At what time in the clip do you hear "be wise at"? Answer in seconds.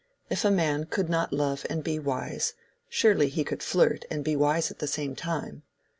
4.25-4.79